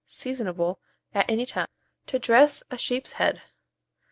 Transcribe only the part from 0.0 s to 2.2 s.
Seasonable at any time. TO